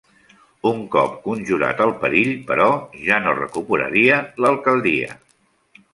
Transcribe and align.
Un 0.69 0.79
cop 0.95 1.19
conjurat 1.27 1.83
el 1.85 1.93
perill, 2.05 2.33
però, 2.53 2.69
ja 3.11 3.19
no 3.27 3.37
recuperaria 3.43 4.19
l'alcaldia. 4.45 5.15